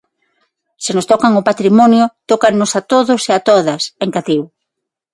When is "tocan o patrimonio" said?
1.11-2.03